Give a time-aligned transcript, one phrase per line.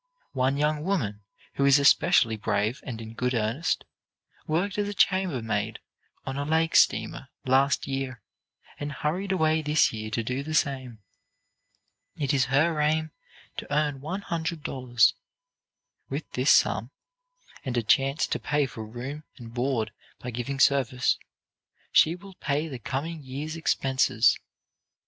[0.33, 1.21] One young woman,
[1.53, 3.83] who is especially brave and in good earnest,
[4.47, 5.77] worked as a chambermaid
[6.25, 8.19] on a lake steamer last year
[8.79, 11.01] and hurried away this year to do the same.
[12.17, 13.11] It is her aim
[13.57, 15.13] to earn one hundred dollars.
[16.09, 16.89] With this sum,
[17.63, 21.19] and a chance to pay for room and board by giving service,
[21.91, 24.39] she will pay the coming year's expenses.